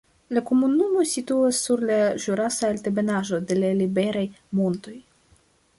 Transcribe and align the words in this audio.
La 0.35 0.41
komunumo 0.49 1.03
situas 1.11 1.59
sur 1.67 1.83
la 1.91 1.99
ĵurasa 2.25 2.67
altebenaĵo 2.75 3.43
de 3.53 3.61
la 3.61 3.71
Liberaj 3.85 4.27
Montoj. 4.61 4.99